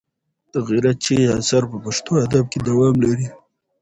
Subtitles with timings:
[0.53, 3.27] د غیرت چغې اثر په پښتو ادب کې دوام لري.